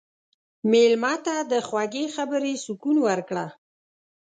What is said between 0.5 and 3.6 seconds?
مېلمه ته د خوږې خبرې سکون ورکړه.